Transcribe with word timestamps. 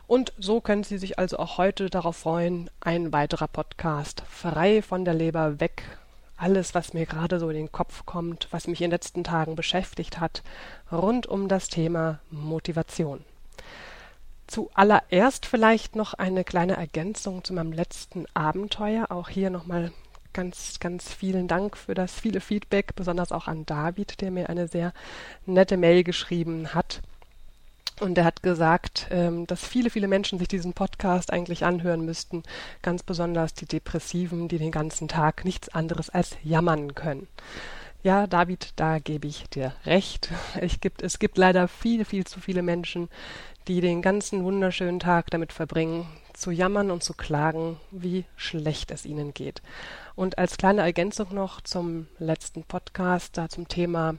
Und 0.08 0.32
so 0.40 0.62
können 0.62 0.86
Sie 0.86 0.98
sich 0.98 1.20
also 1.20 1.38
auch 1.38 1.58
heute 1.58 1.90
darauf 1.90 2.16
freuen, 2.16 2.70
ein 2.80 3.12
weiterer 3.12 3.50
Podcast 3.50 4.24
frei 4.30 4.82
von 4.82 5.04
der 5.04 5.14
Leber 5.14 5.60
weg. 5.60 5.84
Alles, 6.38 6.74
was 6.74 6.94
mir 6.94 7.06
gerade 7.06 7.38
so 7.38 7.50
in 7.50 7.58
den 7.58 7.74
Kopf 7.74 8.06
kommt, 8.06 8.48
was 8.52 8.66
mich 8.66 8.80
in 8.80 8.86
den 8.86 8.92
letzten 8.92 9.26
Tagen 9.26 9.58
beschäftigt 9.58 10.22
hat, 10.22 10.42
rund 10.90 11.28
um 11.28 11.50
das 11.50 11.68
Thema 11.68 12.20
Motivation. 12.30 13.26
Zuallererst 14.48 15.46
vielleicht 15.46 15.98
noch 15.98 16.14
eine 16.14 16.46
kleine 16.46 16.78
Ergänzung 16.78 17.44
zu 17.44 17.54
meinem 17.54 17.74
letzten 17.74 18.26
Abenteuer. 18.36 19.08
Auch 19.10 19.28
hier 19.28 19.50
nochmal 19.50 19.92
ganz, 20.34 20.80
ganz 20.80 21.14
vielen 21.14 21.48
Dank 21.48 21.78
für 21.78 21.94
das 21.94 22.14
viele 22.14 22.42
Feedback, 22.42 22.96
besonders 22.96 23.32
auch 23.32 23.48
an 23.48 23.66
David, 23.66 24.22
der 24.22 24.32
mir 24.32 24.50
eine 24.50 24.68
sehr 24.68 24.94
nette 25.46 25.78
Mail 25.78 26.04
geschrieben 26.04 26.74
hat. 26.74 27.02
Und 28.00 28.18
er 28.18 28.26
hat 28.26 28.42
gesagt, 28.42 29.08
ähm, 29.12 29.46
dass 29.46 29.64
viele, 29.66 29.92
viele 29.92 30.08
Menschen 30.08 30.40
sich 30.40 30.48
diesen 30.48 30.74
Podcast 30.74 31.32
eigentlich 31.32 31.66
anhören 31.66 32.04
müssten, 32.04 32.42
ganz 32.82 33.04
besonders 33.04 33.54
die 33.54 33.68
Depressiven, 33.68 34.48
die 34.48 34.58
den 34.58 34.72
ganzen 34.72 35.08
Tag 35.08 35.46
nichts 35.46 35.70
anderes 35.70 36.10
als 36.10 36.36
jammern 36.44 36.96
können. 36.96 37.28
Ja, 38.04 38.26
David, 38.26 38.74
da 38.78 38.98
gebe 38.98 39.28
ich 39.28 39.48
dir 39.50 39.74
recht. 39.86 40.30
Ich 40.62 40.82
gibt, 40.82 41.04
es 41.04 41.20
gibt 41.20 41.38
leider 41.38 41.68
viel, 41.68 42.04
viel 42.04 42.26
zu 42.26 42.40
viele 42.40 42.64
Menschen, 42.64 43.10
die 43.68 43.82
den 43.82 44.02
ganzen 44.02 44.44
wunderschönen 44.44 45.00
Tag 45.00 45.30
damit 45.30 45.54
verbringen, 45.54 46.08
zu 46.42 46.52
jammern 46.52 46.90
und 46.90 47.04
zu 47.04 47.14
klagen, 47.14 47.78
wie 47.92 48.26
schlecht 48.36 48.90
es 48.92 49.06
ihnen 49.06 49.34
geht. 49.34 49.62
Und 50.16 50.40
als 50.40 50.58
kleine 50.58 50.82
Ergänzung 50.82 51.34
noch 51.34 51.62
zum 51.62 52.08
letzten 52.18 52.64
Podcast, 52.64 53.38
da 53.38 53.48
zum 53.48 53.68
Thema 53.68 54.16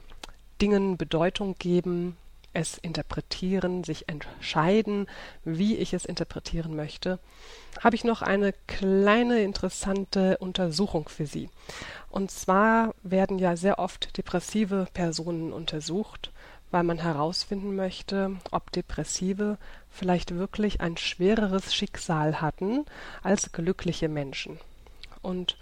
Dingen 0.61 0.97
Bedeutung 0.97 1.55
geben, 1.59 2.15
es 2.53 2.77
interpretieren, 2.77 3.83
sich 3.83 4.07
entscheiden, 4.07 5.07
wie 5.43 5.75
ich 5.75 5.93
es 5.93 6.05
interpretieren 6.05 6.75
möchte, 6.75 7.19
habe 7.81 7.95
ich 7.95 8.03
noch 8.03 8.21
eine 8.21 8.53
kleine 8.67 9.41
interessante 9.41 10.37
Untersuchung 10.37 11.09
für 11.09 11.25
Sie. 11.25 11.49
Und 12.09 12.31
zwar 12.31 12.93
werden 13.01 13.39
ja 13.39 13.57
sehr 13.57 13.79
oft 13.79 14.15
depressive 14.17 14.87
Personen 14.93 15.51
untersucht, 15.51 16.31
weil 16.73 16.83
man 16.83 16.97
herausfinden 16.97 17.75
möchte, 17.75 18.35
ob 18.49 18.71
Depressive 18.71 19.59
vielleicht 19.91 20.35
wirklich 20.35 20.81
ein 20.81 20.97
schwereres 20.97 21.73
Schicksal 21.75 22.41
hatten 22.41 22.85
als 23.21 23.51
glückliche 23.51 24.09
Menschen. 24.09 24.59
Und 25.21 25.59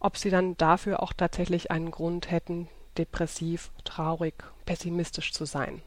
ob 0.00 0.18
sie 0.18 0.28
dann 0.28 0.58
dafür 0.58 1.02
auch 1.02 1.14
tatsächlich 1.14 1.70
einen 1.70 1.90
Grund 1.90 2.30
hätten, 2.30 2.68
depressiv, 2.98 3.70
traurig, 3.84 4.34
pessimistisch 4.66 5.32
zu 5.32 5.46
sein. 5.46 5.80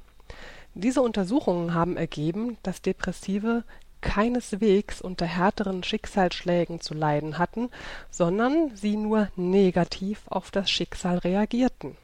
Diese 0.73 1.03
Untersuchungen 1.03 1.75
haben 1.75 1.95
ergeben, 1.95 2.57
dass 2.63 2.81
Depressive 2.81 3.63
keineswegs 4.01 5.01
unter 5.01 5.27
härteren 5.27 5.83
Schicksalsschlägen 5.83 6.81
zu 6.81 6.95
leiden 6.95 7.37
hatten, 7.37 7.69
sondern 8.09 8.75
sie 8.75 8.97
nur 8.97 9.29
negativ 9.35 10.23
auf 10.29 10.49
das 10.49 10.71
Schicksal 10.71 11.19
reagierten. 11.19 11.95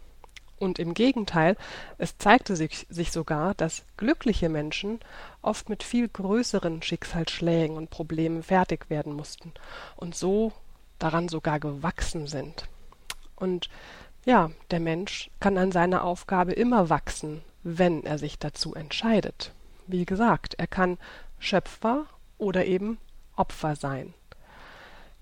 Und 0.60 0.78
im 0.78 0.94
Gegenteil, 0.94 1.56
es 1.98 2.18
zeigte 2.18 2.56
sich, 2.56 2.86
sich 2.90 3.12
sogar, 3.12 3.54
dass 3.56 3.84
glückliche 3.98 4.50
Menschen 4.50 5.00
oft 5.42 5.70
mit 5.70 5.84
viel 5.84 6.10
größeren 6.10 6.82
Schicksalsschlägen 6.82 7.78
und 7.78 7.90
Problemen 7.90 8.44
fertig 8.44 8.90
werden 8.90 9.14
mussten 9.14 9.54
und 9.96 10.16
so 10.16 10.52
daran 11.00 11.30
sogar 11.30 11.60
gewachsen 11.60 12.28
sind. 12.28 12.66
Und 13.38 13.70
ja, 14.26 14.52
der 14.70 14.82
Mensch 14.82 15.32
kann 15.40 15.58
an 15.58 15.72
seiner 15.72 16.04
Aufgabe 16.04 16.52
immer 16.52 16.90
wachsen, 16.90 17.42
wenn 17.64 18.04
er 18.04 18.18
sich 18.18 18.38
dazu 18.38 18.76
entscheidet. 18.76 19.54
Wie 19.88 20.06
gesagt, 20.06 20.56
er 20.56 20.68
kann 20.68 20.98
Schöpfer 21.40 22.06
oder 22.38 22.66
eben 22.66 22.98
Opfer 23.36 23.76
sein. 23.76 24.14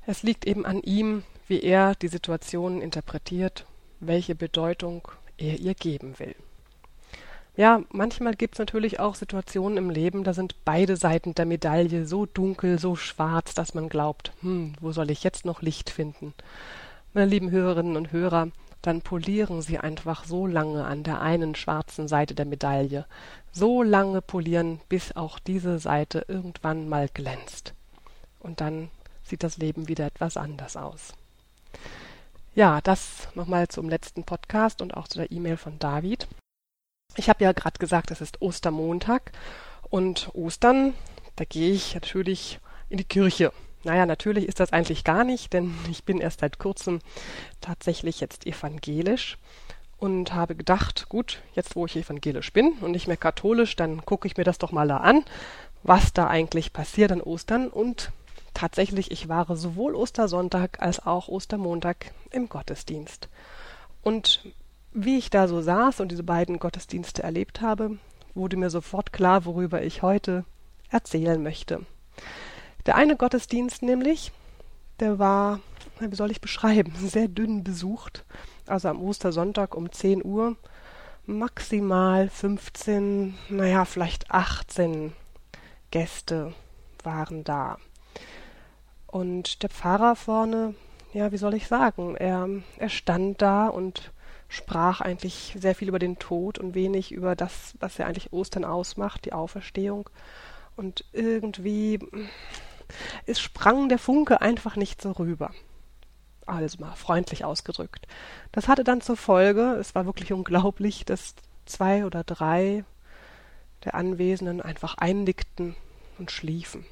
Es 0.08 0.24
liegt 0.24 0.46
eben 0.46 0.66
an 0.66 0.82
ihm, 0.82 1.24
wie 1.48 1.62
er 1.62 1.94
die 1.96 2.08
Situation 2.08 2.82
interpretiert, 2.82 3.66
welche 4.00 4.36
Bedeutung 4.36 5.08
er 5.38 5.60
ihr 5.60 5.74
geben 5.74 6.20
will. 6.20 6.36
Ja, 7.56 7.82
manchmal 7.92 8.36
gibt 8.36 8.56
es 8.56 8.60
natürlich 8.60 9.00
auch 9.00 9.16
Situationen 9.16 9.78
im 9.78 9.90
Leben, 9.90 10.24
da 10.24 10.34
sind 10.36 10.64
beide 10.64 10.96
Seiten 10.96 11.34
der 11.34 11.48
Medaille 11.48 12.06
so 12.06 12.28
dunkel, 12.28 12.78
so 12.78 12.96
schwarz, 12.96 13.56
dass 13.56 13.74
man 13.74 13.90
glaubt, 13.90 14.32
hm, 14.42 14.74
wo 14.80 14.92
soll 14.92 15.10
ich 15.10 15.24
jetzt 15.24 15.44
noch 15.44 15.64
Licht 15.64 15.90
finden? 15.90 16.36
Meine 17.14 17.32
lieben 17.32 17.50
Hörerinnen 17.50 17.98
und 17.98 18.12
Hörer, 18.12 18.50
dann 18.84 19.02
polieren 19.02 19.64
Sie 19.64 19.80
einfach 19.80 20.26
so 20.26 20.46
lange 20.46 20.86
an 20.86 21.04
der 21.04 21.20
einen 21.20 21.56
schwarzen 21.56 22.08
Seite 22.08 22.36
der 22.36 22.46
Medaille, 22.46 23.08
so 23.52 23.82
lange 23.82 24.22
polieren, 24.22 24.80
bis 24.88 25.16
auch 25.16 25.40
diese 25.40 25.80
Seite 25.80 26.26
irgendwann 26.28 26.88
mal 26.88 27.10
glänzt. 27.12 27.74
Und 28.40 28.62
dann 28.62 28.90
sieht 29.24 29.42
das 29.42 29.58
Leben 29.58 29.88
wieder 29.88 30.06
etwas 30.06 30.38
anders 30.38 30.78
aus. 30.78 31.14
Ja, 32.58 32.82
das 32.82 33.28
nochmal 33.36 33.68
zum 33.68 33.88
letzten 33.88 34.24
Podcast 34.24 34.82
und 34.82 34.98
auch 34.98 35.08
zu 35.08 35.20
der 35.20 35.32
E-Mail 35.32 35.58
von 35.58 35.78
David. 35.78 36.28
Ich 37.16 37.30
habe 37.30 37.44
ja 37.44 37.52
gerade 37.52 37.78
gesagt, 37.78 38.10
es 38.10 38.20
ist 38.20 38.42
Ostermontag 38.42 39.32
und 39.92 40.32
Ostern, 40.34 40.96
da 41.36 41.46
gehe 41.46 41.72
ich 41.72 41.94
natürlich 41.94 42.60
in 42.90 42.98
die 42.98 43.04
Kirche. 43.04 43.54
Naja, 43.84 44.08
natürlich 44.08 44.48
ist 44.48 44.60
das 44.60 44.74
eigentlich 44.74 45.04
gar 45.04 45.24
nicht, 45.24 45.54
denn 45.54 45.76
ich 45.92 46.04
bin 46.04 46.20
erst 46.20 46.40
seit 46.40 46.58
kurzem 46.58 46.98
tatsächlich 47.62 48.22
jetzt 48.22 48.48
evangelisch 48.48 49.38
und 50.00 50.34
habe 50.34 50.56
gedacht, 50.56 51.10
gut, 51.10 51.44
jetzt 51.54 51.76
wo 51.76 51.86
ich 51.86 51.96
evangelisch 51.96 52.52
bin 52.54 52.72
und 52.82 52.90
nicht 52.90 53.06
mehr 53.08 53.18
katholisch, 53.18 53.76
dann 53.76 54.04
gucke 54.04 54.28
ich 54.28 54.36
mir 54.36 54.46
das 54.46 54.58
doch 54.58 54.72
mal 54.72 54.88
da 54.88 54.98
an, 54.98 55.26
was 55.84 56.12
da 56.12 56.26
eigentlich 56.26 56.74
passiert 56.74 57.12
an 57.12 57.22
Ostern 57.22 57.68
und 57.68 58.12
tatsächlich, 58.58 59.12
ich 59.12 59.30
war 59.30 59.56
sowohl 59.56 59.94
Ostersonntag 59.94 60.82
als 60.82 61.06
auch 61.06 61.28
Ostermontag 61.28 62.12
im 62.32 62.50
Gottesdienst. 62.50 63.30
Und 64.02 64.52
wie 64.94 65.20
ich 65.20 65.30
da 65.30 65.48
so 65.48 65.62
saß 65.62 66.00
und 66.00 66.12
diese 66.12 66.24
beiden 66.24 66.58
Gottesdienste 66.58 67.22
erlebt 67.22 67.62
habe, 67.62 68.00
wurde 68.34 68.58
mir 68.58 68.72
sofort 68.72 69.14
klar, 69.14 69.46
worüber 69.46 69.84
ich 69.84 70.02
heute 70.02 70.44
erzählen 70.90 71.42
möchte. 71.42 71.86
Der 72.88 72.96
eine 72.96 73.16
Gottesdienst 73.16 73.84
nämlich, 73.84 74.32
der 75.00 75.20
war, 75.20 75.60
wie 76.00 76.16
soll 76.16 76.32
ich 76.32 76.42
beschreiben, 76.42 76.94
sehr 77.00 77.28
dünn 77.28 77.64
besucht. 77.64 78.26
Also 78.66 78.88
am 78.88 79.02
Ostersonntag 79.02 79.76
um 79.76 79.92
10 79.92 80.26
Uhr 80.26 80.56
maximal 81.28 82.28
15, 82.28 83.38
naja, 83.50 83.86
vielleicht 83.86 84.32
18 84.32 85.14
Gäste 85.92 86.56
waren 87.04 87.44
da. 87.44 87.78
Und 89.08 89.64
der 89.64 89.70
Pfarrer 89.70 90.16
vorne, 90.16 90.76
ja, 91.14 91.32
wie 91.32 91.38
soll 91.38 91.54
ich 91.54 91.68
sagen, 91.68 92.16
er, 92.16 92.48
er 92.78 92.90
stand 92.90 93.42
da 93.42 93.68
und 93.68 94.12
sprach 94.50 95.02
eigentlich 95.02 95.56
sehr 95.60 95.76
viel 95.76 95.90
über 95.90 96.00
den 96.00 96.20
Tod 96.20 96.58
und 96.58 96.76
wenig 96.76 97.12
über 97.12 97.36
das, 97.36 97.74
was 97.80 97.98
ja 97.98 98.06
eigentlich 98.06 98.32
Ostern 98.32 98.66
ausmacht, 98.66 99.26
die 99.26 99.34
Auferstehung. 99.34 100.10
und 100.76 101.04
irgendwie 101.12 102.00
es 103.26 103.40
sprang 103.40 103.90
der 103.90 104.00
Funke 104.00 104.42
einfach 104.42 104.76
nicht 104.76 105.02
so 105.02 105.12
rüber. 105.12 105.52
Also 106.46 106.80
mal 106.80 106.96
freundlich 106.96 107.44
ausgedrückt. 107.44 108.08
Das 108.54 108.70
hatte 108.70 108.86
dann 108.86 109.02
zur 109.02 109.18
Folge, 109.18 109.76
es 109.80 109.96
war 109.96 110.06
wirklich 110.06 110.32
unglaublich, 110.32 111.04
dass 111.04 111.36
zwei 111.66 112.06
oder 112.06 112.24
drei 112.24 112.86
der 113.84 113.96
Anwesenden 113.96 114.62
einfach 114.62 114.98
einnickten 114.98 115.76
und 116.18 116.32
schliefen. 116.32 116.86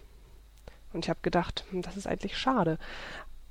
Und 0.96 1.06
ich 1.06 1.10
habe 1.10 1.20
gedacht, 1.22 1.66
hm, 1.70 1.82
das 1.82 1.98
ist 1.98 2.08
eigentlich 2.08 2.38
schade. 2.38 2.80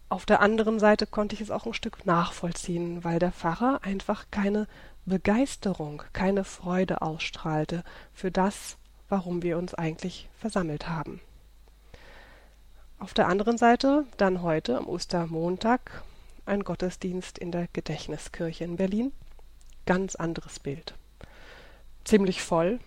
Auf 0.09 0.27
der 0.27 0.41
anderen 0.41 0.79
Seite 0.81 1.07
konnte 1.07 1.35
ich 1.35 1.41
es 1.43 1.51
auch 1.51 1.67
ein 1.67 1.75
Stück 1.75 2.07
nachvollziehen, 2.07 3.05
weil 3.05 3.19
der 3.19 3.33
Pfarrer 3.33 3.81
einfach 3.83 4.27
keine 4.31 4.67
Begeisterung, 5.05 6.03
keine 6.13 6.45
Freude 6.45 7.03
ausstrahlte 7.03 7.85
für 8.15 8.31
das, 8.31 8.77
warum 9.11 9.43
wir 9.43 9.59
uns 9.59 9.75
eigentlich 9.75 10.29
versammelt 10.39 10.89
haben. 10.89 11.21
Auf 12.99 13.13
der 13.13 13.29
anderen 13.29 13.59
Seite 13.59 14.07
dann 14.17 14.41
heute 14.41 14.79
am 14.79 14.87
Ostermontag 14.87 16.03
ein 16.47 16.65
Gottesdienst 16.65 17.39
in 17.39 17.53
der 17.53 17.69
Gedächtniskirche 17.73 18.65
in 18.65 18.77
Berlin. 18.77 19.13
Ganz 19.85 20.15
anderes 20.15 20.61
Bild. 20.61 20.95
Ziemlich 22.05 22.43
voll. 22.43 22.81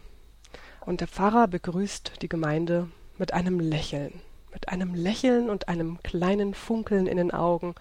Und 0.82 1.02
der 1.02 1.08
Pfarrer 1.08 1.48
begrüßt 1.48 2.14
die 2.24 2.30
Gemeinde 2.30 2.90
mit 3.20 3.34
einem 3.34 3.60
Lächeln. 3.60 4.22
Mit 4.58 4.70
einem 4.70 4.96
Lächeln 4.96 5.52
und 5.52 5.70
einem 5.70 6.02
kleinen 6.02 6.56
Funkeln 6.56 7.06
in 7.06 7.18
den 7.18 7.30
Augen, 7.30 7.76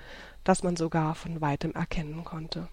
das 0.44 0.62
man 0.62 0.76
sogar 0.76 1.14
von 1.14 1.40
weitem 1.40 1.72
erkennen 1.72 2.22
konnte. 2.22 2.68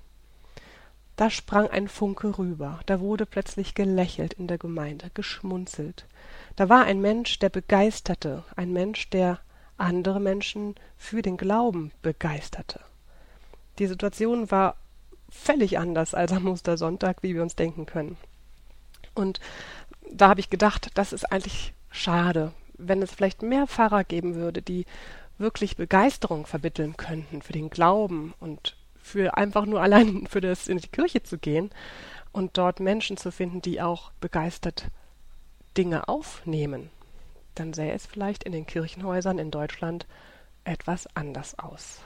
Da 1.16 1.30
sprang 1.30 1.70
ein 1.70 1.88
Funke 1.88 2.38
rüber, 2.38 2.82
da 2.86 3.00
wurde 3.00 3.26
plötzlich 3.26 3.76
gelächelt 3.76 4.34
in 4.34 4.48
der 4.48 4.58
Gemeinde, 4.58 5.10
geschmunzelt. 5.14 6.06
Da 6.58 6.68
war 6.68 6.84
ein 6.84 7.00
Mensch, 7.00 7.40
der 7.40 7.48
begeisterte, 7.48 8.44
ein 8.58 8.74
Mensch, 8.74 9.10
der 9.10 9.40
andere 9.78 10.20
Menschen 10.20 10.76
für 10.98 11.22
den 11.22 11.38
Glauben 11.38 11.94
begeisterte. 12.02 12.82
Die 13.80 13.88
Situation 13.88 14.52
war 14.52 14.76
völlig 15.30 15.80
anders 15.80 16.14
als 16.14 16.34
am 16.34 16.50
Ostersonntag, 16.50 17.24
wie 17.24 17.36
wir 17.36 17.42
uns 17.42 17.56
denken 17.56 17.86
können. 17.86 18.18
Und 19.16 19.40
da 20.12 20.28
habe 20.28 20.42
ich 20.42 20.50
gedacht, 20.50 20.92
das 20.96 21.14
ist 21.14 21.32
eigentlich 21.32 21.74
schade, 21.90 22.52
wenn 22.88 23.01
es 23.01 23.13
vielleicht 23.13 23.41
mehr 23.41 23.68
Pfarrer 23.68 24.03
geben 24.03 24.35
würde, 24.35 24.62
die 24.62 24.85
wirklich 25.38 25.75
Begeisterung 25.75 26.45
vermitteln 26.45 26.95
könnten 26.97 27.41
für 27.41 27.53
den 27.53 27.69
Glauben 27.69 28.33
und 28.39 28.75
für 29.01 29.38
einfach 29.38 29.65
nur 29.65 29.81
allein 29.81 30.27
für 30.30 30.41
das 30.41 30.68
in 30.68 30.77
die 30.77 30.88
Kirche 30.88 31.24
zu 31.24 31.38
gehen 31.38 31.71
und 32.31 32.57
dort 32.57 32.80
Menschen 32.80 33.18
zu 33.18 33.31
finden, 33.31 33.62
die 33.62 33.81
auch 33.81 34.12
begeistert 34.19 34.88
Dinge 35.75 36.07
aufnehmen 36.07 36.89
dann 37.56 37.74
sähe 37.74 37.94
es 37.94 38.06
vielleicht 38.06 38.44
in 38.44 38.51
den 38.51 38.65
Kirchenhäusern 38.65 39.38
in 39.38 39.51
Deutschland 39.51 40.07
etwas 40.63 41.07
anders 41.15 41.57
aus. 41.59 42.01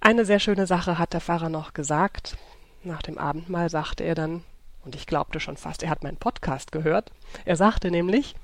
Eine 0.00 0.24
sehr 0.24 0.38
schöne 0.38 0.66
Sache 0.66 0.98
hat 0.98 1.12
der 1.12 1.20
Pfarrer 1.20 1.48
noch 1.48 1.74
gesagt. 1.74 2.36
Nach 2.82 3.02
dem 3.02 3.18
Abendmahl 3.18 3.68
sagte 3.68 4.04
er 4.04 4.14
dann, 4.14 4.44
und 4.84 4.94
ich 4.94 5.06
glaubte 5.06 5.40
schon 5.40 5.56
fast, 5.56 5.82
er 5.82 5.90
hat 5.90 6.04
meinen 6.04 6.16
Podcast 6.16 6.70
gehört. 6.70 7.10
Er 7.44 7.56
sagte 7.56 7.90
nämlich, 7.90 8.36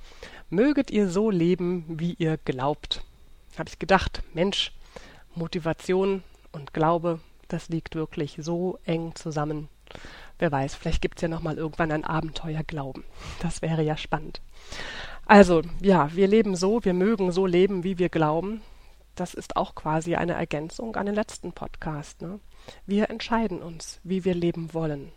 möget 0.52 0.90
ihr 0.90 1.08
so 1.08 1.31
leben, 1.31 1.84
wie 1.88 2.14
ihr 2.14 2.37
glaubt. 2.37 3.02
Habe 3.58 3.69
ich 3.69 3.78
gedacht, 3.78 4.22
Mensch, 4.34 4.72
Motivation 5.34 6.22
und 6.52 6.75
Glaube, 6.75 7.20
das 7.49 7.69
liegt 7.69 7.94
wirklich 7.94 8.37
so 8.38 8.78
eng 8.84 9.14
zusammen. 9.14 9.69
Wer 10.38 10.52
weiß, 10.52 10.75
vielleicht 10.75 11.02
gibt 11.02 11.19
es 11.19 11.22
ja 11.22 11.28
noch 11.28 11.43
mal 11.43 11.56
irgendwann 11.56 11.90
ein 11.90 12.04
Abenteuer 12.04 12.62
Glauben. 12.64 13.04
Das 13.40 13.62
wäre 13.62 13.82
ja 13.82 13.96
spannend. 13.96 14.43
Also, 15.25 15.62
ja, 15.81 16.14
wir 16.14 16.28
leben 16.28 16.54
so, 16.54 16.84
wir 16.84 16.94
mögen 16.94 17.32
so 17.32 17.46
leben, 17.46 17.84
wie 17.84 17.99
wir 17.99 18.08
glauben. 18.08 18.60
Das 19.14 19.34
ist 19.34 19.56
auch 19.56 19.75
quasi 19.75 20.16
eine 20.16 20.32
Ergänzung 20.32 20.96
an 20.96 21.06
den 21.06 21.14
letzten 21.14 21.52
Podcast. 21.52 22.20
Ne? 22.22 22.40
Wir 22.87 23.08
entscheiden 23.08 23.62
uns, 23.62 24.00
wie 24.04 24.25
wir 24.25 24.34
leben 24.34 24.75
wollen. 24.75 25.12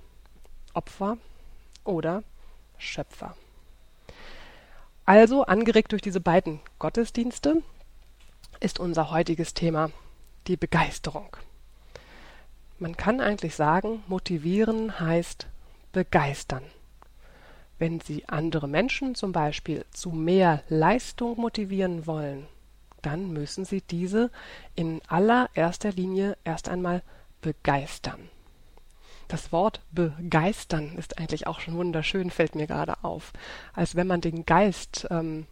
Opfer 0.74 1.18
oder 1.84 2.24
Schöpfer. 2.78 3.36
Also, 5.06 5.44
angeregt 5.44 5.92
durch 5.92 6.02
diese 6.02 6.20
beiden 6.20 6.62
Gottesdienste, 6.80 7.62
ist 8.60 8.80
unser 8.80 9.12
heutiges 9.12 9.54
Thema 9.54 9.92
die 10.48 10.58
Begeisterung. 10.58 11.38
Man 12.80 12.98
kann 12.98 13.22
eigentlich 13.22 13.56
sagen, 13.56 14.04
motivieren 14.08 15.00
heißt 15.00 15.48
begeistern. 15.92 16.64
Wenn 17.78 18.00
Sie 18.00 18.28
andere 18.28 18.68
Menschen 18.68 19.16
zum 19.16 19.32
Beispiel 19.32 19.86
zu 19.92 20.10
mehr 20.10 20.64
Leistung 20.70 21.40
motivieren 21.40 22.08
wollen, 22.08 22.48
dann 23.02 23.32
müssen 23.32 23.64
Sie 23.64 23.82
diese 23.82 24.32
in 24.76 25.02
allererster 25.08 25.92
Linie 25.92 26.36
erst 26.44 26.68
einmal 26.68 27.04
begeistern. 27.42 28.30
Das 29.28 29.52
Wort 29.52 29.82
begeistern 29.92 30.96
ist 30.98 31.18
eigentlich 31.18 31.48
auch 31.48 31.60
schon 31.60 31.76
wunderschön, 31.76 32.30
fällt 32.30 32.56
mir 32.56 32.68
gerade 32.68 33.04
auf. 33.04 33.34
Als 33.74 33.96
wenn 33.96 34.08
man 34.08 34.22
den 34.22 34.46
Geist, 34.46 35.08
ähm, 35.10 35.48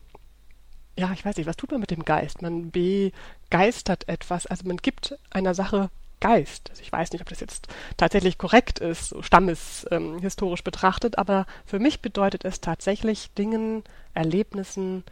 ja, 0.98 1.12
ich 1.14 1.25
weiß 1.25 1.38
nicht, 1.38 1.48
was 1.48 1.58
tut 1.58 1.72
man 1.72 1.80
mit 1.80 1.92
dem 1.92 2.06
Geist? 2.06 2.42
Man 2.42 2.72
begeistert 2.72 4.08
etwas, 4.08 4.46
also 4.46 4.68
man 4.68 4.78
gibt 4.78 5.18
einer 5.31 5.56
Sache 5.56 5.90
Geist. 6.20 6.70
Also 6.70 6.81
ich 6.81 6.92
weiß 6.92 7.12
nicht, 7.12 7.22
ob 7.22 7.28
das 7.28 7.42
jetzt 7.42 7.68
tatsächlich 7.98 8.38
korrekt 8.38 8.80
ist, 8.80 9.10
so 9.10 9.22
stammeshistorisch 9.22 10.62
ähm, 10.62 10.64
betrachtet, 10.64 11.18
aber 11.18 11.46
für 11.66 11.80
mich 11.80 12.02
bedeutet 12.02 12.46
es 12.46 12.62
tatsächlich, 12.62 13.31
Dingen, 13.34 13.84
Erlebnissen, 14.14 15.04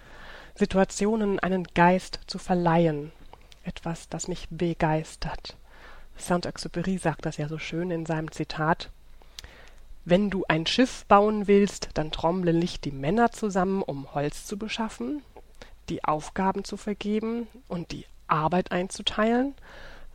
Situationen 0.56 1.38
einen 1.40 1.66
Geist 1.66 2.22
zu 2.28 2.38
verleihen. 2.38 3.12
Etwas, 3.64 4.08
das 4.08 4.30
mich 4.30 4.48
begeistert. 4.50 5.58
Saint-Exupéry 6.22 7.00
sagt 7.00 7.26
das 7.26 7.38
ja 7.38 7.48
so 7.48 7.58
schön 7.58 7.92
in 7.92 8.06
seinem 8.06 8.32
Zitat. 8.32 8.90
Wenn 10.06 10.30
du 10.30 10.46
ein 10.48 10.66
Schiff 10.66 11.06
bauen 11.06 11.48
willst, 11.48 11.90
dann 11.94 12.12
trommle 12.12 12.54
nicht 12.54 12.86
die 12.86 12.92
Männer 12.92 13.32
zusammen, 13.32 13.84
um 13.84 14.14
Holz 14.14 14.46
zu 14.46 14.58
beschaffen, 14.58 15.22
die 15.90 16.04
Aufgaben 16.04 16.64
zu 16.64 16.78
vergeben 16.78 17.48
und 17.68 17.92
die 17.92 18.06
Arbeit 18.28 18.72
einzuteilen, 18.72 19.54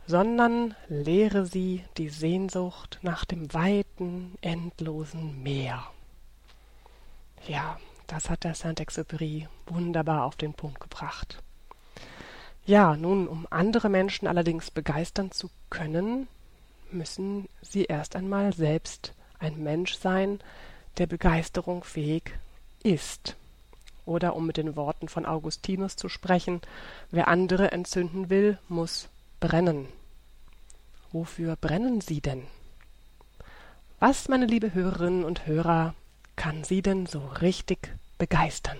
sondern 0.07 0.75
lehre 0.87 1.45
sie 1.45 1.83
die 1.97 2.09
Sehnsucht 2.09 2.99
nach 3.01 3.25
dem 3.25 3.53
weiten, 3.53 4.37
endlosen 4.41 5.43
Meer. 5.43 5.85
Ja, 7.47 7.77
das 8.07 8.29
hat 8.29 8.43
der 8.43 8.55
Saint-Exupéry 8.55 9.47
wunderbar 9.67 10.23
auf 10.25 10.35
den 10.35 10.53
Punkt 10.53 10.79
gebracht. 10.79 11.43
Ja, 12.67 12.97
nun, 12.97 13.29
um 13.29 13.47
andere 13.49 13.87
Menschen 13.87 14.27
allerdings 14.27 14.71
begeistern 14.71 15.31
zu 15.31 15.49
können, 15.69 16.27
müssen 16.91 17.47
sie 17.61 17.85
erst 17.85 18.17
einmal 18.17 18.51
selbst 18.53 19.13
ein 19.39 19.63
Mensch 19.63 19.95
sein, 19.95 20.41
der 20.97 21.07
Begeisterung 21.07 21.85
fähig 21.85 22.37
ist. 22.83 23.37
Oder 24.05 24.35
um 24.35 24.45
mit 24.45 24.57
den 24.57 24.75
Worten 24.75 25.07
von 25.07 25.25
Augustinus 25.25 25.95
zu 25.95 26.09
sprechen, 26.09 26.59
wer 27.09 27.29
andere 27.29 27.71
entzünden 27.71 28.29
will, 28.29 28.57
muss 28.67 29.07
brennen. 29.39 29.87
Wofür 31.13 31.55
brennen 31.55 32.01
Sie 32.01 32.19
denn? 32.19 32.43
Was, 33.99 34.27
meine 34.27 34.45
liebe 34.45 34.73
Hörerinnen 34.73 35.23
und 35.23 35.47
Hörer, 35.47 35.95
kann 36.35 36.65
Sie 36.65 36.81
denn 36.81 37.05
so 37.05 37.19
richtig 37.41 37.95
begeistern? 38.17 38.77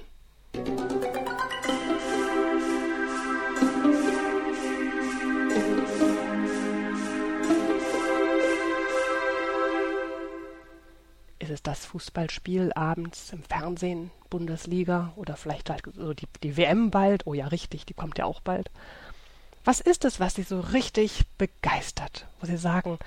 Ist 11.58 11.66
das 11.66 11.88
Fußballspiel 11.88 12.72
abends 12.74 13.34
im 13.34 13.42
Fernsehen, 13.42 14.12
Bundesliga 14.30 15.12
oder 15.16 15.36
vielleicht 15.36 15.72
halt 15.72 15.82
so 15.96 16.14
die, 16.14 16.28
die 16.44 16.56
WM 16.56 16.92
bald? 16.92 17.26
Oh 17.26 17.34
ja, 17.34 17.48
richtig, 17.48 17.84
die 17.88 17.96
kommt 17.96 18.20
ja 18.20 18.26
auch 18.26 18.42
bald. 18.42 18.70
Was 19.66 19.80
ist 19.80 20.06
es, 20.06 20.20
was 20.20 20.36
Sie 20.36 20.44
so 20.44 20.60
richtig 20.60 21.24
begeistert, 21.40 22.28
wo 22.40 22.46
Sie 22.46 22.58
sagen, 22.58 23.00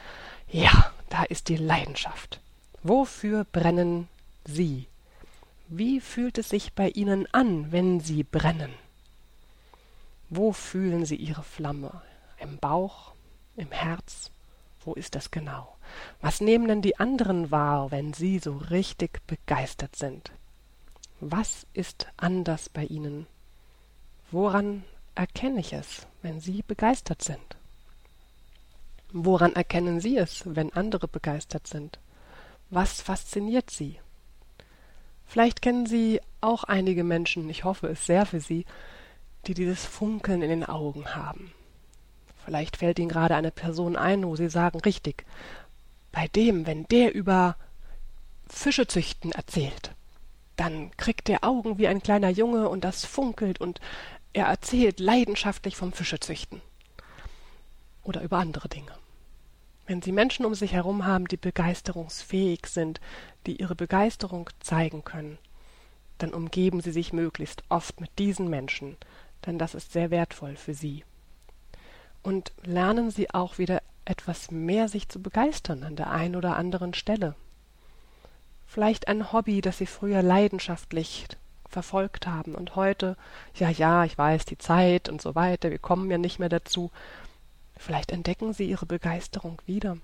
ja, 0.51 0.93
da 1.11 1.23
ist 1.23 1.49
die 1.49 1.59
Leidenschaft. 1.59 2.41
Wofür 2.83 3.45
brennen 3.45 4.09
Sie? 4.45 4.89
Wie 5.69 6.01
fühlt 6.01 6.37
es 6.37 6.49
sich 6.49 6.73
bei 6.73 6.89
Ihnen 6.89 7.33
an, 7.33 7.71
wenn 7.71 8.01
Sie 8.01 8.25
brennen? 8.25 8.75
Wo 10.29 10.51
fühlen 10.51 11.07
Sie 11.07 11.15
Ihre 11.15 11.45
Flamme? 11.45 12.03
Im 12.41 12.59
Bauch? 12.59 13.13
Im 13.55 13.71
Herz? 13.71 14.33
Wo 14.85 14.95
ist 14.95 15.15
das 15.15 15.31
genau? 15.31 15.77
Was 16.21 16.41
nehmen 16.41 16.69
denn 16.69 16.83
die 16.83 16.99
anderen 16.99 17.51
wahr, 17.51 17.91
wenn 17.91 18.13
Sie 18.13 18.39
so 18.39 18.57
richtig 18.57 19.21
begeistert 19.27 19.97
sind? 19.97 20.33
Was 21.21 21.67
ist 21.75 22.07
anders 22.17 22.69
bei 22.69 22.85
Ihnen? 22.85 23.27
Woran 24.31 24.85
erkenne 25.15 25.61
ich 25.61 25.73
es, 25.73 26.07
wenn 26.23 26.41
Sie 26.41 26.63
begeistert 26.63 27.23
sind? 27.23 27.57
Woran 29.13 29.55
erkennen 29.55 30.01
Sie 30.01 30.17
es, 30.17 30.43
wenn 30.47 30.73
andere 30.73 31.09
begeistert 31.09 31.67
sind? 31.67 31.99
Was 32.71 33.03
fasziniert 33.03 33.71
Sie? 33.71 33.99
Vielleicht 35.27 35.61
kennen 35.63 35.87
Sie 35.87 36.21
auch 36.41 36.65
einige 36.65 37.05
Menschen, 37.05 37.51
ich 37.51 37.65
hoffe 37.65 37.89
es 37.89 38.07
sehr 38.07 38.25
für 38.25 38.41
Sie, 38.41 38.65
die 39.47 39.55
dieses 39.55 39.85
Funkeln 39.85 40.43
in 40.43 40.49
den 40.49 40.65
Augen 40.65 41.15
haben. 41.15 41.53
Vielleicht 42.45 42.77
fällt 42.77 42.99
Ihnen 42.99 43.09
gerade 43.09 43.35
eine 43.35 43.51
Person 43.51 43.97
ein, 43.97 44.25
wo 44.25 44.37
Sie 44.37 44.49
sagen, 44.49 44.81
richtig, 44.81 45.25
bei 46.13 46.29
dem, 46.29 46.67
wenn 46.67 46.85
der 46.85 47.15
über 47.15 47.57
Fische 48.49 48.87
züchten 48.87 49.33
erzählt, 49.33 49.93
dann 50.57 50.91
kriegt 50.97 51.29
der 51.29 51.45
Augen 51.45 51.79
wie 51.79 51.89
ein 51.89 52.03
kleiner 52.03 52.31
Junge 52.31 52.69
und 52.69 52.85
das 52.85 53.05
funkelt 53.05 53.61
und 53.61 53.81
er 54.33 54.47
erzählt 54.47 55.01
leidenschaftlich 55.01 55.77
vom 55.77 55.93
Fischezüchten. 55.93 56.61
Oder 58.03 58.23
über 58.23 58.39
andere 58.39 58.69
Dinge. 58.69 58.93
Wenn 59.87 60.03
Sie 60.03 60.13
Menschen 60.13 60.47
um 60.47 60.55
sich 60.55 60.73
herum 60.73 61.05
haben, 61.05 61.27
die 61.27 61.37
begeisterungsfähig 61.37 62.67
sind, 62.67 63.01
die 63.47 63.57
ihre 63.61 63.75
Begeisterung 63.75 64.49
zeigen 64.61 65.03
können, 65.05 65.39
dann 66.19 66.33
umgeben 66.33 66.81
Sie 66.81 66.93
sich 66.93 67.13
möglichst 67.13 67.65
oft 67.69 68.01
mit 68.01 68.11
diesen 68.19 68.49
Menschen, 68.49 68.97
denn 69.47 69.59
das 69.59 69.75
ist 69.75 69.93
sehr 69.93 70.11
wertvoll 70.11 70.57
für 70.57 70.75
Sie. 70.75 71.05
Und 72.23 72.53
lernen 72.63 73.11
Sie 73.11 73.31
auch 73.31 73.59
wieder 73.59 73.83
etwas 74.05 74.51
mehr 74.51 74.89
sich 74.89 75.09
zu 75.09 75.23
begeistern 75.23 75.85
an 75.85 75.97
der 75.97 76.11
einen 76.11 76.37
oder 76.37 76.57
anderen 76.57 76.95
Stelle. 76.95 77.35
Vielleicht 78.67 79.09
ein 79.09 79.33
Hobby, 79.33 79.61
das 79.61 79.79
Sie 79.79 79.87
früher 79.87 80.23
leidenschaftlich 80.23 81.27
verfolgt 81.69 82.27
haben 82.27 82.55
und 82.55 82.77
heute, 82.77 83.17
ja, 83.55 83.71
ja, 83.71 84.05
ich 84.05 84.19
weiß, 84.19 84.45
die 84.45 84.59
Zeit 84.59 85.09
und 85.09 85.23
so 85.23 85.35
weiter, 85.35 85.71
wir 85.71 85.79
kommen 85.79 86.11
ja 86.11 86.19
nicht 86.19 86.39
mehr 86.39 86.49
dazu. 86.49 86.91
Vielleicht 87.77 88.13
entdecken 88.13 88.53
Sie 88.53 88.69
Ihre 88.69 88.87
Begeisterung 88.87 89.63
wieder. 89.67 89.97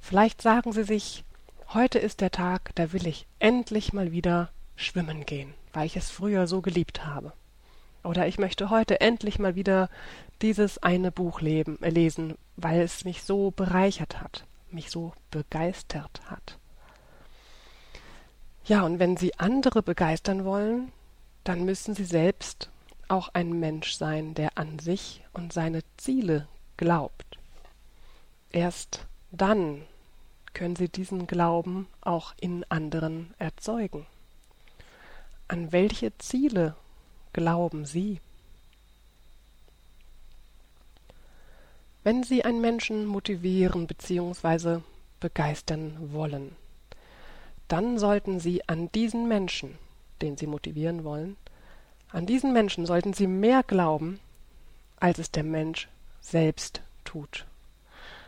Vielleicht 0.00 0.42
sagen 0.42 0.72
Sie 0.72 0.84
sich, 0.84 1.24
heute 1.72 1.98
ist 1.98 2.20
der 2.20 2.30
Tag, 2.30 2.74
da 2.74 2.92
will 2.92 3.06
ich 3.06 3.26
endlich 3.38 3.92
mal 3.92 4.12
wieder 4.12 4.50
schwimmen 4.76 5.24
gehen, 5.24 5.54
weil 5.72 5.86
ich 5.86 5.96
es 5.96 6.10
früher 6.10 6.46
so 6.46 6.60
geliebt 6.60 7.06
habe. 7.06 7.32
Oder 8.04 8.28
ich 8.28 8.38
möchte 8.38 8.70
heute 8.70 9.00
endlich 9.00 9.38
mal 9.38 9.56
wieder 9.56 9.88
dieses 10.42 10.82
eine 10.82 11.10
Buch 11.10 11.40
leben, 11.40 11.82
äh, 11.82 11.88
lesen, 11.88 12.34
weil 12.56 12.82
es 12.82 13.04
mich 13.04 13.22
so 13.22 13.50
bereichert 13.50 14.20
hat, 14.20 14.44
mich 14.70 14.90
so 14.90 15.12
begeistert 15.30 16.20
hat. 16.26 16.58
Ja, 18.66 18.82
und 18.82 18.98
wenn 18.98 19.16
Sie 19.16 19.38
andere 19.38 19.82
begeistern 19.82 20.44
wollen, 20.44 20.92
dann 21.44 21.64
müssen 21.64 21.94
Sie 21.94 22.04
selbst 22.04 22.70
auch 23.08 23.28
ein 23.32 23.58
Mensch 23.58 23.94
sein, 23.94 24.34
der 24.34 24.56
an 24.56 24.78
sich 24.78 25.22
und 25.32 25.52
seine 25.52 25.80
Ziele 25.96 26.46
glaubt. 26.76 27.38
Erst 28.50 29.06
dann 29.30 29.82
können 30.52 30.76
Sie 30.76 30.88
diesen 30.88 31.26
Glauben 31.26 31.88
auch 32.00 32.34
in 32.40 32.64
anderen 32.70 33.34
erzeugen. 33.38 34.06
An 35.48 35.72
welche 35.72 36.16
Ziele 36.18 36.76
glauben 37.34 37.84
Sie? 37.84 38.20
Wenn 42.02 42.22
Sie 42.22 42.44
einen 42.44 42.62
Menschen 42.62 43.04
motivieren 43.04 43.86
bzw. 43.86 44.80
begeistern 45.20 46.12
wollen, 46.12 46.56
dann 47.68 47.98
sollten 47.98 48.40
Sie 48.40 48.66
an 48.68 48.90
diesen 48.92 49.28
Menschen, 49.28 49.76
den 50.22 50.38
Sie 50.38 50.46
motivieren 50.46 51.04
wollen, 51.04 51.36
an 52.10 52.26
diesen 52.26 52.52
Menschen 52.52 52.86
sollten 52.86 53.12
Sie 53.12 53.26
mehr 53.26 53.62
glauben, 53.62 54.20
als 55.00 55.18
es 55.18 55.30
der 55.30 55.44
Mensch 55.44 55.88
selbst 56.20 56.82
tut. 57.04 57.46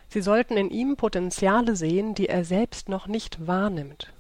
Sie 0.09 0.23
sollten 0.23 0.57
in 0.57 0.71
ihm 0.71 0.97
Potenziale 0.97 1.77
sehen, 1.77 2.15
die 2.15 2.29
er 2.29 2.45
selbst 2.45 2.89
noch 2.89 3.07
nicht 3.07 3.47
wahrnimmt. 3.47 4.13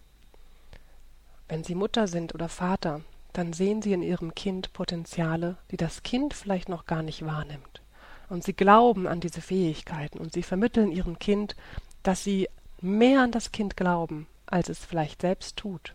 Wenn 1.49 1.64
Sie 1.64 1.75
Mutter 1.75 2.07
sind 2.07 2.35
oder 2.35 2.49
Vater, 2.49 3.00
dann 3.37 3.52
sehen 3.52 3.83
Sie 3.83 3.93
in 3.93 4.02
Ihrem 4.02 4.35
Kind 4.35 4.73
Potenziale, 4.73 5.57
die 5.71 5.76
das 5.76 6.02
Kind 6.02 6.35
vielleicht 6.35 6.69
noch 6.69 6.87
gar 6.87 7.02
nicht 7.02 7.25
wahrnimmt 7.25 7.83
und 8.28 8.45
sie 8.45 8.55
glauben 8.55 9.07
an 9.07 9.21
diese 9.21 9.40
Fähigkeiten 9.40 10.19
und 10.19 10.33
sie 10.33 10.43
vermitteln 10.43 10.90
ihrem 10.90 11.19
Kind, 11.19 11.57
dass 12.02 12.25
sie 12.25 12.49
mehr 12.81 13.23
an 13.23 13.33
das 13.33 13.52
Kind 13.52 13.76
glauben, 13.76 14.26
als 14.47 14.69
es 14.69 14.85
vielleicht 14.85 15.23
selbst 15.23 15.57
tut. 15.57 15.95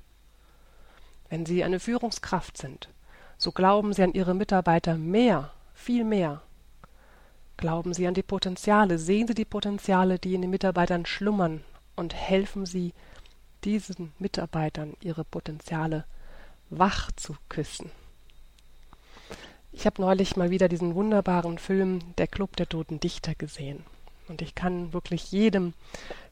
Wenn 1.30 1.46
sie 1.46 1.64
eine 1.64 1.80
Führungskraft 1.80 2.58
sind, 2.58 2.90
so 3.38 3.52
glauben 3.52 3.94
sie 3.94 4.04
an 4.04 4.14
ihre 4.14 4.34
Mitarbeiter 4.34 4.98
mehr, 4.98 5.52
viel 5.74 6.04
mehr. 6.04 6.42
Glauben 7.58 7.94
sie 7.94 8.08
an 8.08 8.14
die 8.14 8.24
Potenziale, 8.24 8.98
sehen 8.98 9.28
sie 9.28 9.34
die 9.34 9.46
Potenziale, 9.46 10.20
die 10.20 10.34
in 10.34 10.42
den 10.42 10.52
Mitarbeitern 10.52 11.06
schlummern 11.06 11.64
und 11.96 12.14
helfen 12.14 12.66
sie 12.66 12.94
diesen 13.64 14.12
Mitarbeitern 14.18 14.96
ihre 15.02 15.24
Potenziale 15.24 16.06
wach 16.72 17.12
zu 17.12 17.36
küssen. 17.50 17.92
Ich 19.74 19.86
habe 19.86 20.02
neulich 20.02 20.36
mal 20.36 20.50
wieder 20.50 20.68
diesen 20.68 20.96
wunderbaren 20.96 21.58
Film 21.58 22.00
Der 22.18 22.28
Club 22.28 22.56
der 22.56 22.68
Toten 22.68 23.00
Dichter 23.00 23.36
gesehen. 23.36 23.86
Und 24.28 24.42
ich 24.42 24.56
kann 24.56 24.94
wirklich 24.94 25.32
jedem 25.32 25.74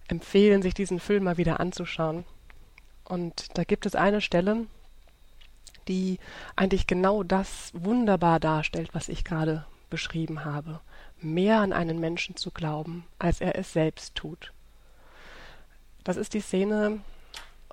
empfehlen, 0.08 0.62
sich 0.62 0.74
diesen 0.74 1.00
Film 1.00 1.26
mal 1.26 1.38
wieder 1.38 1.60
anzuschauen. 1.60 2.26
Und 3.06 3.58
da 3.58 3.64
gibt 3.64 3.86
es 3.86 3.96
eine 3.96 4.22
Stelle, 4.22 4.66
die 5.88 6.20
eigentlich 6.56 6.88
genau 6.88 7.24
das 7.24 7.72
wunderbar 7.74 8.40
darstellt, 8.40 8.90
was 8.94 9.10
ich 9.10 9.24
gerade 9.24 9.66
beschrieben 9.90 10.46
habe. 10.46 10.80
Mehr 11.20 11.60
an 11.60 11.74
einen 11.74 12.00
Menschen 12.00 12.36
zu 12.36 12.52
glauben, 12.52 13.06
als 13.18 13.42
er 13.42 13.58
es 13.58 13.74
selbst 13.74 14.16
tut. 14.16 14.54
Das 16.04 16.16
ist 16.16 16.34
die 16.34 16.42
Szene, 16.42 17.02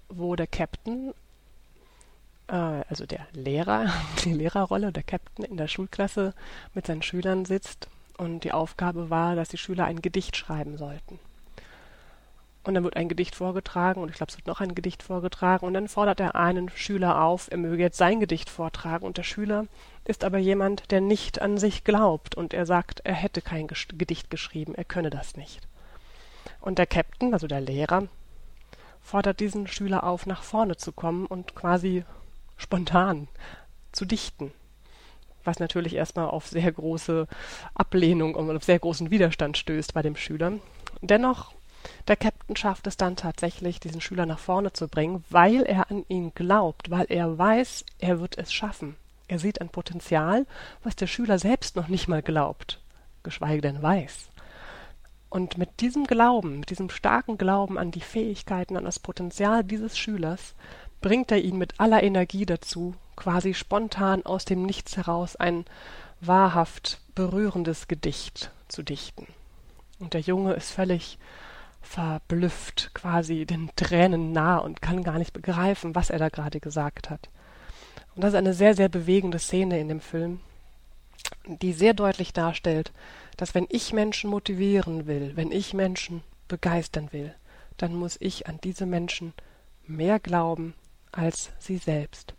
wo 0.08 0.34
der 0.34 0.46
Captain 0.46 1.12
also 2.54 3.06
der 3.06 3.26
Lehrer, 3.32 3.92
die 4.24 4.32
Lehrerrolle, 4.32 4.92
der 4.92 5.02
Captain 5.02 5.44
in 5.44 5.56
der 5.56 5.68
Schulklasse 5.68 6.34
mit 6.74 6.86
seinen 6.86 7.02
Schülern 7.02 7.44
sitzt 7.44 7.88
und 8.18 8.44
die 8.44 8.52
Aufgabe 8.52 9.10
war, 9.10 9.34
dass 9.34 9.48
die 9.48 9.58
Schüler 9.58 9.84
ein 9.84 10.02
Gedicht 10.02 10.36
schreiben 10.36 10.78
sollten. 10.78 11.18
Und 12.64 12.74
dann 12.74 12.82
wird 12.82 12.96
ein 12.96 13.08
Gedicht 13.08 13.36
vorgetragen 13.36 14.02
und 14.02 14.08
ich 14.08 14.16
glaube, 14.16 14.30
es 14.30 14.36
wird 14.36 14.48
noch 14.48 14.60
ein 14.60 14.74
Gedicht 14.74 15.04
vorgetragen 15.04 15.66
und 15.66 15.74
dann 15.74 15.86
fordert 15.86 16.18
er 16.18 16.34
einen 16.34 16.68
Schüler 16.70 17.22
auf, 17.22 17.48
er 17.48 17.58
möge 17.58 17.82
jetzt 17.82 17.98
sein 17.98 18.18
Gedicht 18.18 18.50
vortragen 18.50 19.06
und 19.06 19.18
der 19.18 19.22
Schüler 19.22 19.66
ist 20.04 20.24
aber 20.24 20.38
jemand, 20.38 20.90
der 20.90 21.00
nicht 21.00 21.40
an 21.40 21.58
sich 21.58 21.84
glaubt 21.84 22.34
und 22.34 22.54
er 22.54 22.66
sagt, 22.66 23.02
er 23.04 23.14
hätte 23.14 23.40
kein 23.40 23.68
Gedicht 23.68 24.30
geschrieben, 24.30 24.74
er 24.74 24.84
könne 24.84 25.10
das 25.10 25.36
nicht. 25.36 25.60
Und 26.60 26.78
der 26.78 26.86
Captain, 26.86 27.34
also 27.34 27.46
der 27.46 27.60
Lehrer, 27.60 28.08
fordert 29.00 29.38
diesen 29.38 29.68
Schüler 29.68 30.02
auf, 30.02 30.26
nach 30.26 30.42
vorne 30.42 30.76
zu 30.76 30.90
kommen 30.90 31.26
und 31.26 31.54
quasi 31.54 32.04
spontan 32.56 33.28
zu 33.92 34.04
dichten. 34.04 34.52
Was 35.44 35.58
natürlich 35.60 35.94
erstmal 35.94 36.28
auf 36.28 36.48
sehr 36.48 36.70
große 36.72 37.28
Ablehnung 37.74 38.34
und 38.34 38.54
auf 38.54 38.64
sehr 38.64 38.78
großen 38.78 39.10
Widerstand 39.10 39.56
stößt 39.56 39.94
bei 39.94 40.02
dem 40.02 40.16
Schüler. 40.16 40.54
Dennoch, 41.02 41.52
der 42.08 42.16
Captain 42.16 42.56
schafft 42.56 42.86
es 42.86 42.96
dann 42.96 43.16
tatsächlich, 43.16 43.78
diesen 43.78 44.00
Schüler 44.00 44.26
nach 44.26 44.40
vorne 44.40 44.72
zu 44.72 44.88
bringen, 44.88 45.24
weil 45.30 45.62
er 45.62 45.90
an 45.90 46.04
ihn 46.08 46.32
glaubt, 46.34 46.90
weil 46.90 47.06
er 47.08 47.38
weiß, 47.38 47.84
er 47.98 48.20
wird 48.20 48.38
es 48.38 48.52
schaffen. 48.52 48.96
Er 49.28 49.38
sieht 49.38 49.60
ein 49.60 49.68
Potenzial, 49.68 50.46
was 50.82 50.96
der 50.96 51.06
Schüler 51.06 51.38
selbst 51.38 51.76
noch 51.76 51.88
nicht 51.88 52.08
mal 52.08 52.22
glaubt, 52.22 52.80
geschweige 53.22 53.60
denn 53.60 53.82
weiß. 53.82 54.28
Und 55.28 55.58
mit 55.58 55.80
diesem 55.80 56.04
Glauben, 56.04 56.60
mit 56.60 56.70
diesem 56.70 56.88
starken 56.90 57.36
Glauben 57.36 57.78
an 57.78 57.90
die 57.90 58.00
Fähigkeiten, 58.00 58.76
an 58.76 58.84
das 58.84 59.00
Potenzial 59.00 59.64
dieses 59.64 59.98
Schülers, 59.98 60.54
bringt 61.00 61.30
er 61.30 61.38
ihn 61.38 61.56
mit 61.56 61.78
aller 61.80 62.02
Energie 62.02 62.46
dazu, 62.46 62.94
quasi 63.16 63.54
spontan 63.54 64.24
aus 64.24 64.44
dem 64.44 64.62
Nichts 64.64 64.96
heraus 64.96 65.36
ein 65.36 65.64
wahrhaft 66.20 67.00
berührendes 67.14 67.88
Gedicht 67.88 68.50
zu 68.68 68.82
dichten. 68.82 69.26
Und 69.98 70.14
der 70.14 70.20
Junge 70.20 70.54
ist 70.54 70.70
völlig 70.70 71.18
verblüfft, 71.80 72.90
quasi 72.94 73.46
den 73.46 73.70
Tränen 73.76 74.32
nah 74.32 74.58
und 74.58 74.82
kann 74.82 75.04
gar 75.04 75.18
nicht 75.18 75.32
begreifen, 75.32 75.94
was 75.94 76.10
er 76.10 76.18
da 76.18 76.28
gerade 76.28 76.60
gesagt 76.60 77.10
hat. 77.10 77.28
Und 78.14 78.22
das 78.22 78.32
ist 78.32 78.38
eine 78.38 78.54
sehr, 78.54 78.74
sehr 78.74 78.88
bewegende 78.88 79.38
Szene 79.38 79.78
in 79.78 79.88
dem 79.88 80.00
Film, 80.00 80.40
die 81.46 81.72
sehr 81.72 81.94
deutlich 81.94 82.32
darstellt, 82.32 82.92
dass 83.36 83.54
wenn 83.54 83.66
ich 83.70 83.92
Menschen 83.92 84.30
motivieren 84.30 85.06
will, 85.06 85.32
wenn 85.36 85.52
ich 85.52 85.74
Menschen 85.74 86.22
begeistern 86.48 87.12
will, 87.12 87.34
dann 87.76 87.94
muss 87.94 88.16
ich 88.20 88.46
an 88.46 88.58
diese 88.62 88.86
Menschen 88.86 89.32
mehr 89.86 90.18
glauben, 90.18 90.74
als 91.16 91.50
Sie 91.58 91.78
selbst. 91.78 92.34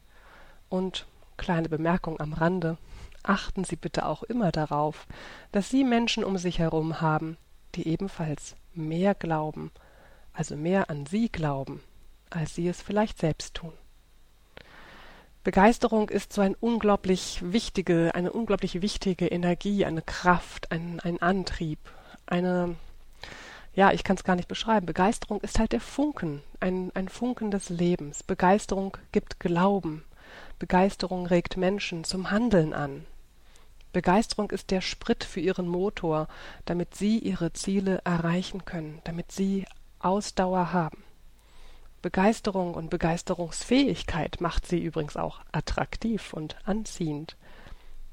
Und 0.69 1.07
kleine 1.37 1.69
Bemerkung 1.69 2.19
am 2.19 2.33
Rande, 2.33 2.77
achten 3.23 3.63
Sie 3.63 3.75
bitte 3.75 4.05
auch 4.05 4.23
immer 4.23 4.51
darauf, 4.51 5.07
dass 5.51 5.69
Sie 5.69 5.83
Menschen 5.83 6.23
um 6.23 6.37
sich 6.37 6.59
herum 6.59 7.01
haben, 7.01 7.37
die 7.75 7.87
ebenfalls 7.87 8.55
mehr 8.73 9.15
glauben, 9.15 9.71
also 10.33 10.55
mehr 10.55 10.89
an 10.89 11.05
Sie 11.05 11.29
glauben, 11.29 11.81
als 12.29 12.55
Sie 12.55 12.67
es 12.67 12.81
vielleicht 12.81 13.19
selbst 13.19 13.55
tun. 13.55 13.73
Begeisterung 15.43 16.09
ist 16.09 16.33
so 16.33 16.41
ein 16.41 16.55
unglaublich 16.55 17.39
wichtige, 17.41 18.11
eine 18.13 18.33
unglaublich 18.33 18.81
wichtige 18.81 19.27
Energie, 19.27 19.85
eine 19.85 20.01
Kraft, 20.01 20.71
ein, 20.71 20.99
ein 20.99 21.21
Antrieb, 21.21 21.79
eine 22.25 22.75
ja, 23.77 23.91
ich 23.91 24.03
kann 24.03 24.15
es 24.15 24.23
gar 24.23 24.35
nicht 24.35 24.47
beschreiben. 24.47 24.87
Begeisterung 24.87 25.39
ist 25.41 25.59
halt 25.59 25.71
der 25.71 25.79
Funken, 25.79 26.41
ein, 26.59 26.91
ein 26.95 27.09
Funken 27.09 27.51
des 27.51 27.69
Lebens. 27.69 28.23
Begeisterung 28.23 28.97
gibt 29.11 29.39
Glauben. 29.39 30.03
Begeisterung 30.57 31.27
regt 31.27 31.57
Menschen 31.57 32.03
zum 32.03 32.31
Handeln 32.31 32.73
an. 32.73 33.05
Begeisterung 33.93 34.49
ist 34.49 34.71
der 34.71 34.81
Sprit 34.81 35.23
für 35.23 35.41
ihren 35.41 35.67
Motor, 35.67 36.27
damit 36.65 36.95
sie 36.95 37.19
ihre 37.19 37.53
Ziele 37.53 38.01
erreichen 38.03 38.65
können, 38.65 38.99
damit 39.03 39.31
sie 39.31 39.65
Ausdauer 39.99 40.73
haben. 40.73 41.03
Begeisterung 42.01 42.73
und 42.73 42.89
Begeisterungsfähigkeit 42.89 44.41
macht 44.41 44.65
sie 44.65 44.79
übrigens 44.79 45.17
auch 45.17 45.41
attraktiv 45.51 46.33
und 46.33 46.57
anziehend. 46.65 47.37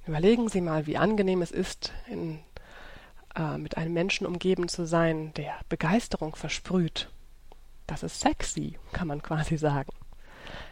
Überlegen 0.07 0.51
Sie 0.51 0.61
mal, 0.61 0.87
wie 0.87 0.99
angenehm 0.99 1.41
es 1.41 1.51
ist, 1.51 1.91
in, 2.07 2.41
äh, 3.37 3.59
mit 3.59 3.77
einem 3.77 3.93
Menschen 3.93 4.27
umgeben 4.27 4.69
zu 4.69 4.87
sein, 4.87 5.33
der 5.35 5.55
Begeisterung 5.69 6.37
versprüht. 6.37 7.09
Das 7.87 8.03
ist 8.03 8.21
sexy, 8.21 8.79
kann 8.93 9.09
man 9.09 9.23
quasi 9.23 9.57
sagen. 9.57 9.93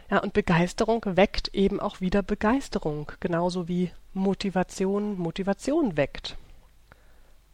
Ja, 0.09 0.19
und 0.19 0.33
Begeisterung 0.33 1.01
weckt 1.05 1.49
eben 1.49 1.79
auch 1.79 2.01
wieder 2.01 2.21
Begeisterung, 2.21 3.11
genauso 3.19 3.67
wie 3.67 3.91
Motivation 4.13 5.17
Motivation 5.17 5.97
weckt. 5.97 6.37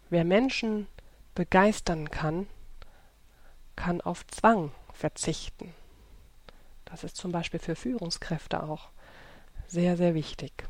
Wer 0.10 0.25
Menschen 0.25 0.88
begeistern 1.36 2.10
kann, 2.12 2.48
kann 3.75 4.01
auf 4.01 4.28
Zwang 4.28 4.72
verzichten. 4.94 5.74
Das 6.86 7.04
ist 7.04 7.16
zum 7.16 7.32
Beispiel 7.32 7.60
für 7.60 7.75
Führungskräfte 7.75 8.63
auch 8.63 8.89
sehr, 9.68 9.96
sehr 9.96 10.16
wichtig. 10.16 10.68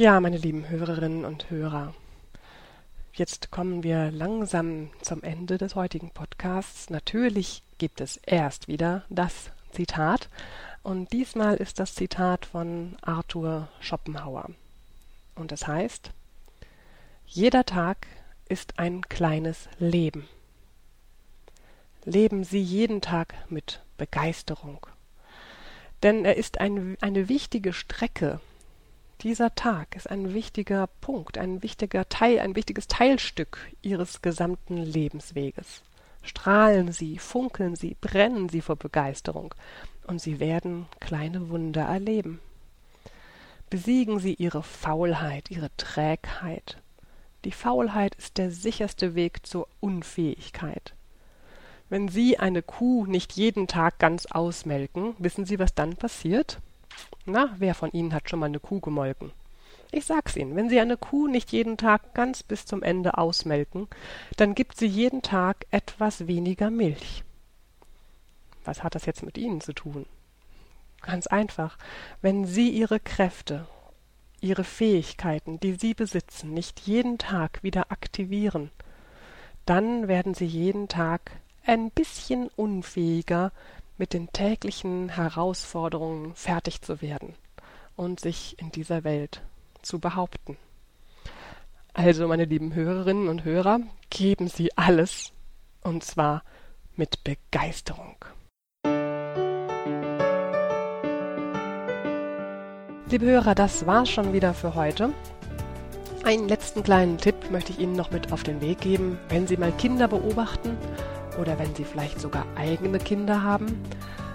Ja, 0.00 0.18
meine 0.18 0.38
lieben 0.38 0.66
Hörerinnen 0.66 1.26
und 1.26 1.50
Hörer, 1.50 1.92
jetzt 3.12 3.50
kommen 3.50 3.82
wir 3.82 4.10
langsam 4.10 4.88
zum 5.02 5.22
Ende 5.22 5.58
des 5.58 5.74
heutigen 5.74 6.08
Podcasts. 6.08 6.88
Natürlich 6.88 7.62
gibt 7.76 8.00
es 8.00 8.16
erst 8.16 8.66
wieder 8.66 9.04
das 9.10 9.50
Zitat 9.72 10.30
und 10.82 11.12
diesmal 11.12 11.56
ist 11.56 11.80
das 11.80 11.94
Zitat 11.94 12.46
von 12.46 12.96
Arthur 13.02 13.68
Schopenhauer. 13.80 14.48
Und 15.34 15.52
es 15.52 15.66
heißt, 15.66 16.12
jeder 17.26 17.66
Tag 17.66 18.06
ist 18.48 18.78
ein 18.78 19.02
kleines 19.02 19.68
Leben. 19.78 20.26
Leben 22.06 22.44
Sie 22.44 22.62
jeden 22.62 23.02
Tag 23.02 23.34
mit 23.50 23.82
Begeisterung. 23.98 24.86
Denn 26.02 26.24
er 26.24 26.38
ist 26.38 26.58
ein, 26.58 26.96
eine 27.02 27.28
wichtige 27.28 27.74
Strecke. 27.74 28.40
Dieser 29.22 29.54
Tag 29.54 29.96
ist 29.96 30.08
ein 30.08 30.32
wichtiger 30.32 30.86
Punkt, 31.02 31.36
ein 31.36 31.62
wichtiger 31.62 32.08
Teil, 32.08 32.38
ein 32.38 32.56
wichtiges 32.56 32.86
Teilstück 32.86 33.58
Ihres 33.82 34.22
gesamten 34.22 34.78
Lebensweges. 34.78 35.82
Strahlen 36.22 36.92
Sie, 36.92 37.18
funkeln 37.18 37.76
Sie, 37.76 37.96
brennen 38.00 38.48
Sie 38.48 38.62
vor 38.62 38.76
Begeisterung, 38.76 39.54
und 40.06 40.22
Sie 40.22 40.40
werden 40.40 40.86
kleine 41.00 41.50
Wunder 41.50 41.82
erleben. 41.82 42.40
Besiegen 43.68 44.20
Sie 44.20 44.34
Ihre 44.34 44.62
Faulheit, 44.62 45.50
Ihre 45.50 45.70
Trägheit, 45.76 46.78
die 47.44 47.52
Faulheit 47.52 48.14
ist 48.14 48.38
der 48.38 48.50
sicherste 48.50 49.14
Weg 49.14 49.46
zur 49.46 49.68
Unfähigkeit. 49.80 50.94
Wenn 51.88 52.08
Sie 52.08 52.38
eine 52.38 52.62
Kuh 52.62 53.06
nicht 53.06 53.32
jeden 53.32 53.66
Tag 53.66 53.98
ganz 53.98 54.26
ausmelken, 54.26 55.14
wissen 55.18 55.44
Sie, 55.44 55.58
was 55.58 55.74
dann 55.74 55.96
passiert? 55.96 56.60
Na, 57.26 57.54
wer 57.58 57.74
von 57.74 57.92
Ihnen 57.92 58.14
hat 58.14 58.28
schon 58.28 58.38
mal 58.38 58.46
eine 58.46 58.60
Kuh 58.60 58.80
gemolken? 58.80 59.32
Ich 59.92 60.04
sag's 60.04 60.36
Ihnen, 60.36 60.56
wenn 60.56 60.68
Sie 60.68 60.80
eine 60.80 60.96
Kuh 60.96 61.26
nicht 61.26 61.52
jeden 61.52 61.76
Tag 61.76 62.14
ganz 62.14 62.42
bis 62.42 62.64
zum 62.64 62.82
Ende 62.82 63.18
ausmelken, 63.18 63.88
dann 64.36 64.54
gibt 64.54 64.76
sie 64.76 64.86
jeden 64.86 65.22
Tag 65.22 65.66
etwas 65.70 66.26
weniger 66.26 66.70
Milch. 66.70 67.24
Was 68.64 68.82
hat 68.82 68.94
das 68.94 69.06
jetzt 69.06 69.24
mit 69.24 69.36
Ihnen 69.36 69.60
zu 69.60 69.72
tun? 69.72 70.06
Ganz 71.02 71.26
einfach, 71.26 71.78
wenn 72.20 72.44
Sie 72.44 72.70
Ihre 72.70 73.00
Kräfte 73.00 73.66
ihre 74.40 74.64
Fähigkeiten, 74.64 75.60
die 75.60 75.74
sie 75.74 75.94
besitzen, 75.94 76.54
nicht 76.54 76.80
jeden 76.80 77.18
Tag 77.18 77.62
wieder 77.62 77.90
aktivieren, 77.92 78.70
dann 79.66 80.08
werden 80.08 80.34
sie 80.34 80.46
jeden 80.46 80.88
Tag 80.88 81.32
ein 81.64 81.90
bisschen 81.90 82.48
unfähiger, 82.56 83.52
mit 84.00 84.14
den 84.14 84.32
täglichen 84.32 85.10
Herausforderungen 85.10 86.34
fertig 86.34 86.80
zu 86.80 87.02
werden 87.02 87.34
und 87.96 88.18
sich 88.18 88.58
in 88.58 88.72
dieser 88.72 89.04
Welt 89.04 89.42
zu 89.82 89.98
behaupten. 89.98 90.56
Also, 91.92 92.26
meine 92.26 92.46
lieben 92.46 92.74
Hörerinnen 92.74 93.28
und 93.28 93.44
Hörer, 93.44 93.80
geben 94.08 94.48
Sie 94.48 94.74
alles, 94.74 95.32
und 95.82 96.02
zwar 96.02 96.42
mit 96.96 97.24
Begeisterung. 97.24 98.16
Liebe 103.10 103.26
Hörer, 103.26 103.54
das 103.54 103.84
war's 103.84 104.08
schon 104.08 104.32
wieder 104.32 104.54
für 104.54 104.74
heute. 104.74 105.12
Einen 106.24 106.48
letzten 106.48 106.82
kleinen 106.82 107.18
Tipp 107.18 107.50
möchte 107.50 107.72
ich 107.72 107.80
Ihnen 107.80 107.96
noch 107.96 108.10
mit 108.10 108.32
auf 108.32 108.44
den 108.44 108.62
Weg 108.62 108.80
geben. 108.80 109.18
Wenn 109.28 109.46
Sie 109.46 109.58
mal 109.58 109.72
Kinder 109.72 110.08
beobachten 110.08 110.78
oder 111.40 111.58
wenn 111.58 111.74
Sie 111.74 111.84
vielleicht 111.84 112.20
sogar 112.20 112.44
eigene 112.56 112.98
Kinder 112.98 113.42
haben, 113.42 113.80